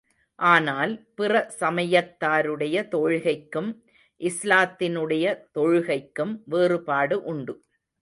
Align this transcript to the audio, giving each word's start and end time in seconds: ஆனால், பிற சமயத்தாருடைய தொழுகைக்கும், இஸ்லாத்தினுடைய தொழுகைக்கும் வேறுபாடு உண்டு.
ஆனால், 0.39 0.93
பிற 1.15 1.33
சமயத்தாருடைய 1.59 2.75
தொழுகைக்கும், 2.91 3.69
இஸ்லாத்தினுடைய 4.21 5.25
தொழுகைக்கும் 5.59 6.35
வேறுபாடு 6.45 7.23
உண்டு. 7.23 7.55